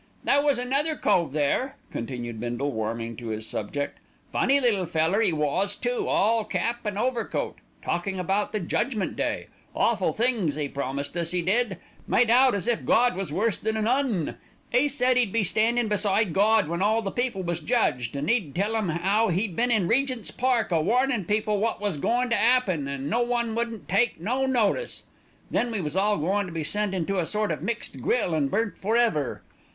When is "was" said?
0.41-0.57, 5.31-5.75, 13.15-13.31, 17.43-17.59, 21.79-21.97, 25.79-25.95